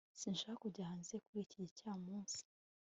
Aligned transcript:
sinshaka 0.19 0.61
kujya 0.63 0.89
hanze 0.91 1.15
kuri 1.25 1.39
iki 1.45 1.57
gicamunsi 1.65 2.39